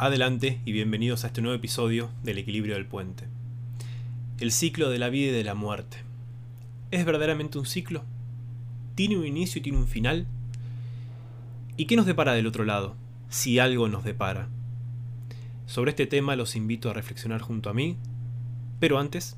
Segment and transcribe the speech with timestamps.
[0.00, 3.24] Adelante y bienvenidos a este nuevo episodio del equilibrio del puente.
[4.38, 5.96] El ciclo de la vida y de la muerte.
[6.92, 8.04] ¿Es verdaderamente un ciclo?
[8.94, 10.28] ¿Tiene un inicio y tiene un final?
[11.76, 12.94] ¿Y qué nos depara del otro lado?
[13.28, 14.48] Si algo nos depara.
[15.66, 17.96] Sobre este tema los invito a reflexionar junto a mí,
[18.78, 19.36] pero antes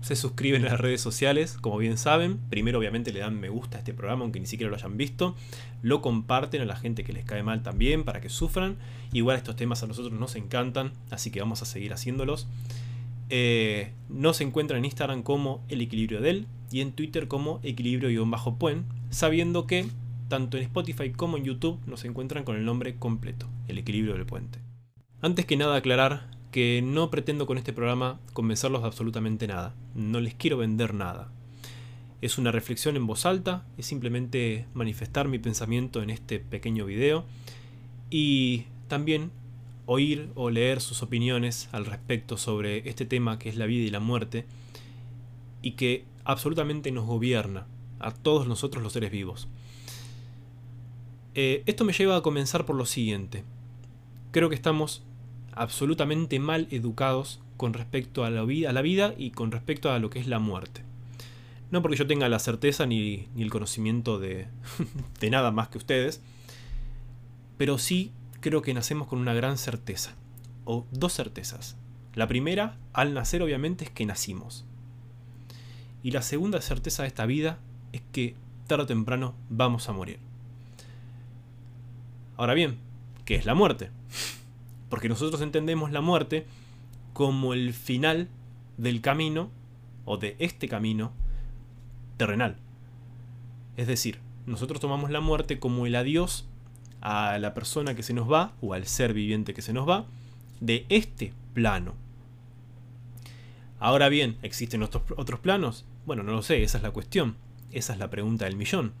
[0.00, 2.38] se suscriben a las redes sociales, como bien saben.
[2.50, 5.34] Primero obviamente le dan me gusta a este programa, aunque ni siquiera lo hayan visto.
[5.82, 8.76] Lo comparten a la gente que les cae mal también, para que sufran.
[9.12, 12.46] Igual estos temas a nosotros nos encantan, así que vamos a seguir haciéndolos.
[13.30, 19.66] Eh, nos encuentran en Instagram como El Equilibrio del y en Twitter como Equilibrio-Puen, sabiendo
[19.66, 19.86] que
[20.28, 24.26] tanto en Spotify como en YouTube nos encuentran con el nombre completo, El Equilibrio del
[24.26, 24.60] Puente.
[25.20, 29.74] Antes que nada aclarar que no pretendo con este programa convencerlos de absolutamente nada.
[29.94, 31.30] No les quiero vender nada.
[32.20, 37.24] Es una reflexión en voz alta, es simplemente manifestar mi pensamiento en este pequeño video
[38.10, 39.30] y también
[39.86, 43.90] oír o leer sus opiniones al respecto sobre este tema que es la vida y
[43.90, 44.46] la muerte
[45.62, 47.66] y que absolutamente nos gobierna
[48.00, 49.48] a todos nosotros los seres vivos.
[51.34, 53.44] Eh, esto me lleva a comenzar por lo siguiente.
[54.32, 55.02] Creo que estamos
[55.58, 60.28] absolutamente mal educados con respecto a la, vida, y con respecto a lo que es
[60.28, 60.82] la muerte.
[61.70, 64.46] No porque yo tenga la certeza ni, el conocimiento de,
[65.20, 66.22] de nada más que ustedes,
[67.58, 70.14] pero sí creo que nacemos con una gran certeza,
[70.64, 71.76] o dos certezas.
[72.14, 74.64] La primera, al nacer obviamente, es que nacimos.
[76.02, 77.58] Y la segunda certeza de esta vida
[77.92, 78.34] es que
[78.68, 80.20] tarde o temprano vamos a morir.
[82.36, 82.78] Ahora bien,
[83.24, 83.90] ¿qué es la muerte?
[84.88, 86.46] Porque nosotros entendemos la muerte
[87.12, 88.28] como el final
[88.76, 89.50] del camino,
[90.04, 91.12] o de este camino,
[92.16, 92.56] terrenal.
[93.76, 96.46] Es decir, nosotros tomamos la muerte como el adiós
[97.00, 100.06] a la persona que se nos va, o al ser viviente que se nos va,
[100.60, 101.94] de este plano.
[103.78, 105.84] Ahora bien, ¿existen otros, otros planos?
[106.06, 107.36] Bueno, no lo sé, esa es la cuestión.
[107.70, 108.92] Esa es la pregunta del millón.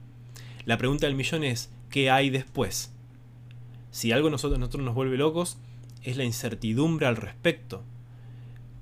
[0.64, 2.92] La pregunta del millón es, ¿qué hay después?
[3.90, 5.58] Si algo nosotros, nosotros nos vuelve locos,
[6.04, 7.82] es la incertidumbre al respecto.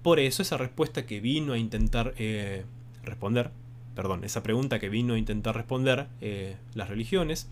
[0.02, 2.64] Por eso esa respuesta que vino a intentar eh,
[3.02, 3.50] responder,
[3.94, 7.48] perdón, esa pregunta que vino a intentar responder eh, las religiones,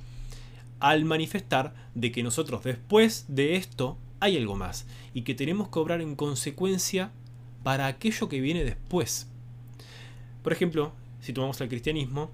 [0.81, 5.79] al manifestar de que nosotros después de esto hay algo más y que tenemos que
[5.79, 7.11] obrar en consecuencia
[7.63, 9.29] para aquello que viene después.
[10.43, 12.31] Por ejemplo, si tomamos el cristianismo,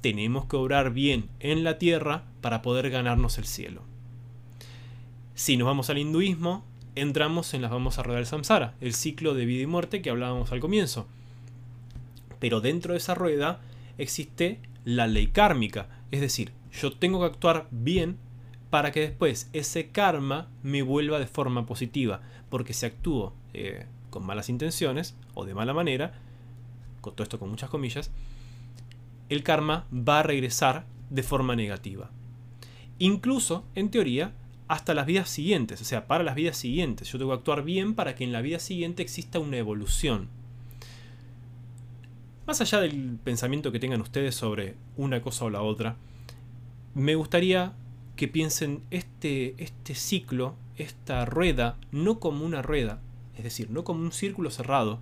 [0.00, 3.82] tenemos que obrar bien en la tierra para poder ganarnos el cielo.
[5.34, 6.64] Si nos vamos al hinduismo,
[6.94, 10.10] entramos en las vamos a rodar el samsara, el ciclo de vida y muerte que
[10.10, 11.06] hablábamos al comienzo.
[12.38, 13.60] Pero dentro de esa rueda
[13.98, 18.16] existe la ley kármica, es decir, yo tengo que actuar bien
[18.70, 24.24] para que después ese karma me vuelva de forma positiva, porque si actúo eh, con
[24.24, 26.14] malas intenciones o de mala manera,
[27.00, 28.10] con todo esto con muchas comillas,
[29.28, 32.10] el karma va a regresar de forma negativa.
[32.98, 34.32] Incluso, en teoría,
[34.72, 37.12] hasta las vidas siguientes, o sea, para las vidas siguientes.
[37.12, 40.30] Yo tengo que actuar bien para que en la vida siguiente exista una evolución.
[42.46, 45.96] Más allá del pensamiento que tengan ustedes sobre una cosa o la otra,
[46.94, 47.74] me gustaría
[48.16, 52.98] que piensen este, este ciclo, esta rueda, no como una rueda,
[53.36, 55.00] es decir, no como un círculo cerrado,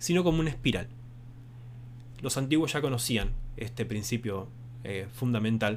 [0.00, 0.88] sino como una espiral.
[2.20, 4.48] Los antiguos ya conocían este principio
[4.82, 5.76] eh, fundamental,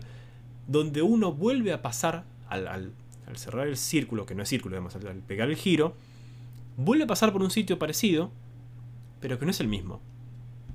[0.68, 2.94] donde uno vuelve a pasar al al
[3.36, 5.96] cerrar el círculo, que no es círculo, digamos, al pegar el giro,
[6.78, 8.32] vuelve a pasar por un sitio parecido,
[9.20, 10.00] pero que no es el mismo,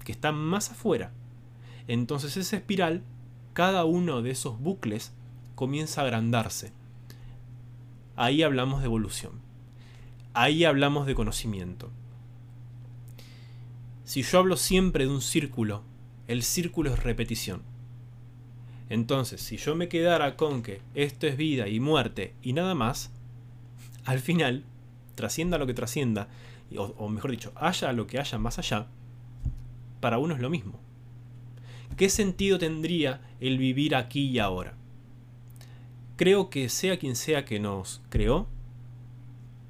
[0.05, 1.13] que está más afuera.
[1.89, 3.03] Entonces esa espiral,
[3.55, 5.13] cada uno de esos bucles
[5.55, 6.73] comienza a agrandarse.
[8.17, 9.33] Ahí hablamos de evolución.
[10.35, 11.91] Ahí hablamos de conocimiento.
[14.05, 15.83] Si yo hablo siempre de un círculo,
[16.27, 17.63] el círculo es repetición.
[18.93, 23.11] Entonces, si yo me quedara con que esto es vida y muerte y nada más,
[24.05, 24.65] al final,
[25.15, 26.29] trascienda lo que trascienda,
[26.77, 28.89] o, mejor dicho, haya lo que haya más allá,
[30.01, 30.79] para uno es lo mismo.
[31.97, 34.75] ¿Qué sentido tendría el vivir aquí y ahora?
[36.17, 38.47] Creo que sea quien sea que nos creó,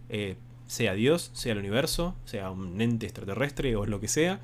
[0.09, 0.35] eh,
[0.67, 4.41] sea Dios, sea el universo, sea un ente extraterrestre o lo que sea,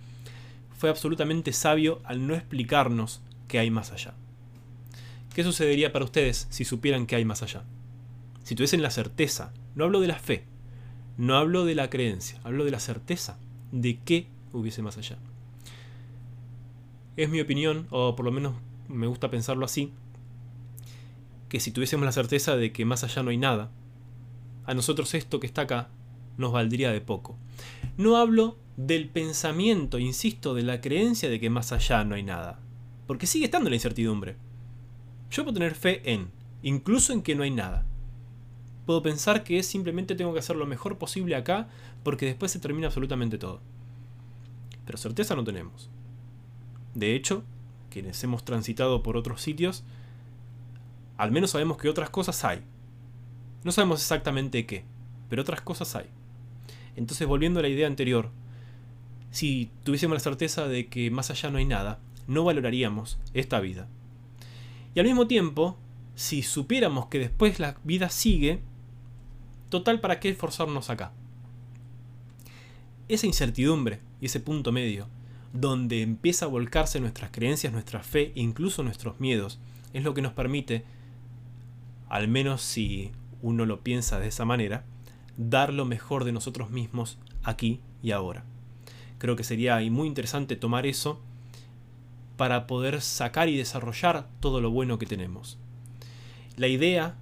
[0.76, 4.14] fue absolutamente sabio al no explicarnos qué hay más allá.
[5.38, 7.62] ¿Qué sucedería para ustedes si supieran que hay más allá?
[8.42, 10.42] Si tuviesen la certeza, no hablo de la fe,
[11.16, 13.38] no hablo de la creencia, hablo de la certeza
[13.70, 15.16] de que hubiese más allá.
[17.16, 18.54] Es mi opinión, o por lo menos
[18.88, 19.92] me gusta pensarlo así,
[21.48, 23.70] que si tuviésemos la certeza de que más allá no hay nada,
[24.66, 25.88] a nosotros esto que está acá
[26.36, 27.38] nos valdría de poco.
[27.96, 32.58] No hablo del pensamiento, insisto, de la creencia de que más allá no hay nada.
[33.06, 34.47] Porque sigue estando la incertidumbre.
[35.30, 36.30] Yo puedo tener fe en,
[36.62, 37.84] incluso en que no hay nada.
[38.86, 41.68] Puedo pensar que simplemente tengo que hacer lo mejor posible acá
[42.02, 43.60] porque después se termina absolutamente todo.
[44.86, 45.90] Pero certeza no tenemos.
[46.94, 47.44] De hecho,
[47.90, 49.84] quienes hemos transitado por otros sitios,
[51.18, 52.62] al menos sabemos que otras cosas hay.
[53.64, 54.84] No sabemos exactamente qué,
[55.28, 56.06] pero otras cosas hay.
[56.96, 58.30] Entonces, volviendo a la idea anterior,
[59.30, 63.88] si tuviésemos la certeza de que más allá no hay nada, no valoraríamos esta vida.
[64.94, 65.76] Y al mismo tiempo,
[66.14, 68.60] si supiéramos que después la vida sigue,
[69.68, 71.12] total, ¿para qué esforzarnos acá?
[73.08, 75.08] Esa incertidumbre y ese punto medio,
[75.52, 79.60] donde empieza a volcarse nuestras creencias, nuestra fe e incluso nuestros miedos,
[79.92, 80.84] es lo que nos permite,
[82.08, 84.84] al menos si uno lo piensa de esa manera,
[85.36, 88.44] dar lo mejor de nosotros mismos aquí y ahora.
[89.18, 91.20] Creo que sería muy interesante tomar eso
[92.38, 95.58] para poder sacar y desarrollar todo lo bueno que tenemos
[96.58, 97.16] la idea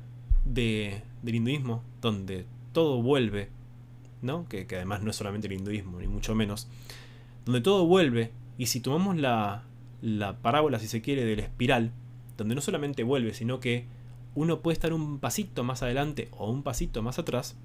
[0.45, 3.51] de, del hinduismo, donde todo vuelve,
[4.23, 4.49] ¿no?
[4.49, 6.69] Que, además no es solamente el hinduismo, ni mucho menos,
[7.45, 9.65] donde todo vuelve, y si tomamos la,
[10.01, 11.93] la parábola, si se quiere, de la espiral,
[12.37, 13.87] donde no solamente vuelve, sino que
[14.35, 17.57] uno puede estar un pasito más adelante o un pasito más atrás,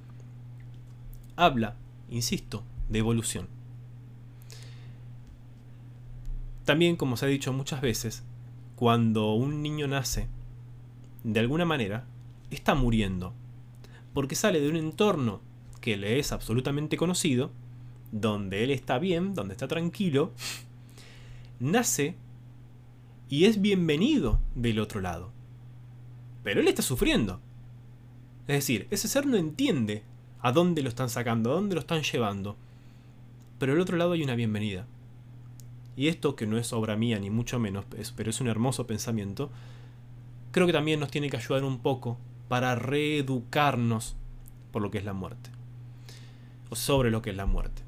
[1.37, 1.75] habla,
[2.09, 3.47] insisto, de evolución.
[6.71, 8.23] También, como se ha dicho muchas veces,
[8.77, 10.29] cuando un niño nace,
[11.25, 12.05] de alguna manera,
[12.49, 13.33] está muriendo,
[14.13, 15.41] porque sale de un entorno
[15.81, 17.51] que le es absolutamente conocido,
[18.13, 20.31] donde él está bien, donde está tranquilo,
[21.59, 22.15] nace
[23.27, 25.33] y es bienvenido del otro lado.
[26.41, 27.41] Pero él está sufriendo.
[28.47, 30.03] Es decir, ese ser no entiende
[30.39, 32.55] a dónde lo están sacando, a dónde lo están llevando.
[33.59, 34.87] Pero del otro lado hay una bienvenida.
[35.95, 37.85] Y esto, que no es obra mía ni mucho menos,
[38.15, 39.49] pero es un hermoso pensamiento,
[40.51, 42.17] creo que también nos tiene que ayudar un poco
[42.47, 44.15] para reeducarnos
[44.71, 45.49] por lo que es la muerte.
[46.69, 47.81] O sobre lo que es la muerte.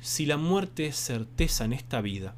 [0.00, 2.34] Si la muerte es certeza en esta vida,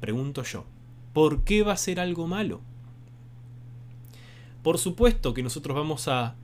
[0.00, 0.64] pregunto yo,
[1.12, 2.60] ¿por qué va a ser algo malo?
[4.62, 6.34] Por supuesto que nosotros vamos a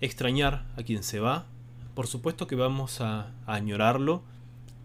[0.00, 1.46] extrañar a quien se va,
[1.94, 4.22] por supuesto que vamos a, a añorarlo,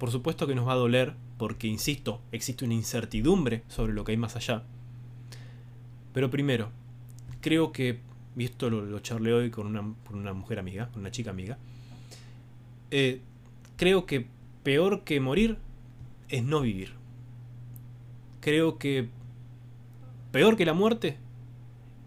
[0.03, 4.11] por supuesto que nos va a doler porque, insisto, existe una incertidumbre sobre lo que
[4.11, 4.63] hay más allá.
[6.11, 6.71] Pero primero,
[7.39, 8.01] creo que,
[8.35, 11.57] y esto lo, charlé hoy con una, mujer amiga, con una chica amiga,
[12.91, 13.21] eh,
[13.77, 14.27] creo que
[14.63, 15.57] peor que morir
[16.27, 16.91] es no vivir.
[18.41, 19.07] Creo que
[20.33, 21.17] peor que la muerte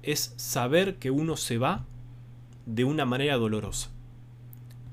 [0.02, 1.87] es saber que uno se va
[2.66, 3.88] de una manera dolorosa.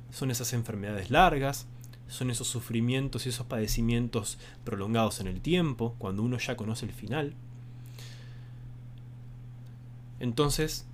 [0.10, 1.68] Son esas enfermedades largas,
[2.14, 6.94] son esos sufrimientos y esos padecimientos prolongados en el tiempo, cuando uno ya conoce el
[6.94, 7.34] final.
[10.20, 10.86] Entonces,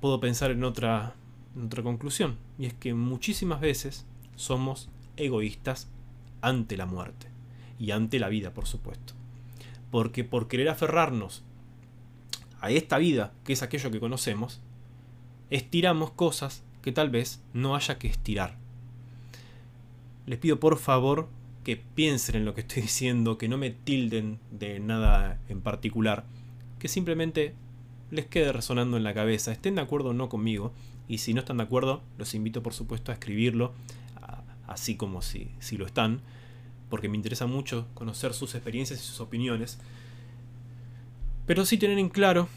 [0.00, 1.14] puedo pensar en otra,
[1.64, 5.88] otra conclusión, y es que muchísimas veces somos egoístas
[6.40, 7.28] ante la muerte
[7.78, 9.14] y ante la vida, por supuesto.
[9.90, 11.44] Porque por querer aferrarnos
[12.60, 14.60] a esta vida, que es aquello que conocemos,
[15.50, 18.58] estiramos cosas que tal vez no haya que estirar.
[20.26, 21.28] Les pido por favor
[21.64, 26.24] que piensen en lo que estoy diciendo, que no me tilden de nada en particular,
[26.78, 27.54] que simplemente
[28.10, 30.72] les quede resonando en la cabeza, estén de acuerdo o no conmigo,
[31.08, 33.72] y si no están de acuerdo, los invito por supuesto a escribirlo,
[34.66, 36.20] así como si, si lo están,
[36.90, 39.78] porque me interesa mucho conocer sus experiencias y sus opiniones,
[41.46, 42.48] pero sí tener en claro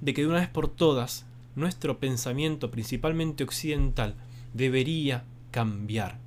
[0.00, 4.14] de que de una vez por todas, nuestro pensamiento, principalmente occidental,
[4.54, 6.18] debería cambiar.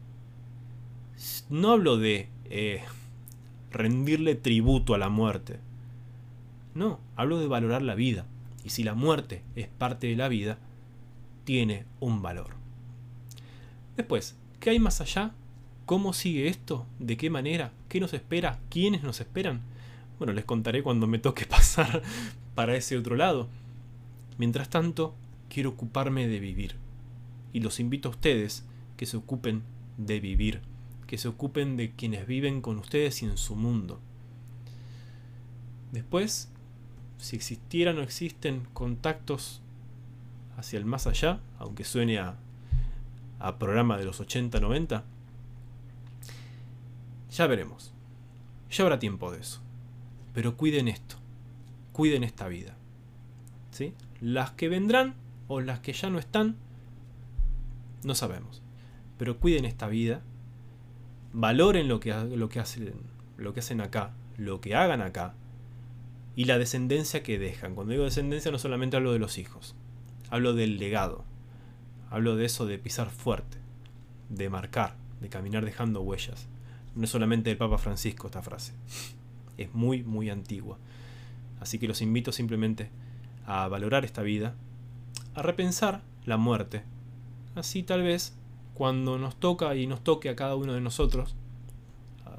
[1.49, 2.81] No hablo de eh,
[3.71, 5.59] rendirle tributo a la muerte.
[6.73, 8.25] No, hablo de valorar la vida.
[8.63, 10.57] Y si la muerte es parte de la vida,
[11.43, 12.55] tiene un valor.
[13.97, 15.31] Después, ¿qué hay más allá?
[15.85, 16.85] ¿Cómo sigue esto?
[16.99, 17.71] ¿De qué manera?
[17.89, 18.59] ¿Qué nos espera?
[18.69, 19.61] ¿Quiénes nos esperan?
[20.17, 22.01] Bueno, les contaré cuando me toque pasar
[22.55, 23.47] para ese otro lado.
[24.37, 25.13] Mientras tanto,
[25.49, 26.75] quiero ocuparme de vivir.
[27.53, 29.63] Y los invito a ustedes que se ocupen
[29.97, 30.61] de vivir,
[31.11, 33.99] que se ocupen de quienes viven con ustedes y en su mundo.
[35.91, 36.49] Después,
[37.17, 39.59] si existieran o existen contactos
[40.55, 42.37] hacia el más allá, aunque suene a,
[43.59, 45.03] programa de los 80-90,
[47.29, 47.91] ya veremos.
[48.69, 49.59] Ya habrá tiempo de eso.
[50.33, 51.17] Pero cuiden esto.
[51.91, 52.77] Cuiden esta vida.
[53.71, 53.93] ¿Sí?
[54.21, 55.15] Las que vendrán,
[55.49, 56.55] o las que ya no están,
[58.05, 58.61] no sabemos.
[59.17, 60.21] Pero cuiden esta vida,
[61.33, 62.93] valoren lo que, lo que, hacen,
[63.38, 65.33] lo que hacen acá, lo que hagan acá,
[66.35, 67.75] y la descendencia que dejan.
[67.75, 69.75] Cuando digo descendencia no solamente hablo de los hijos,
[70.29, 71.23] hablo del legado,
[72.09, 73.57] hablo de eso de pisar fuerte,
[74.29, 76.47] de marcar, de caminar dejando huellas.
[76.95, 78.73] No es solamente del Papa Francisco esta frase,
[79.57, 80.77] es muy, muy antigua.
[81.59, 82.89] Así que los invito simplemente
[83.45, 84.55] a valorar esta vida,
[85.35, 86.83] a repensar la muerte.
[87.55, 88.33] Así tal vez
[88.81, 91.35] cuando nos toca y nos toque a cada uno de nosotros,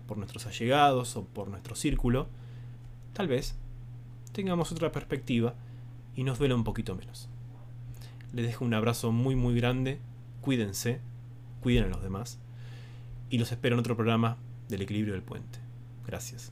[0.09, 2.27] por nuestros allegados o por nuestro círculo,
[3.13, 3.55] tal vez
[4.33, 5.55] tengamos otra perspectiva
[6.17, 7.29] y nos duela un poquito menos.
[8.33, 10.01] Les dejo un abrazo muy muy grande,
[10.41, 10.99] cuídense,
[11.61, 12.41] cuiden a los demás
[13.31, 14.37] y los espero en otro programa
[14.69, 15.61] del equilibrio del puente.
[16.09, 16.51] Gracias.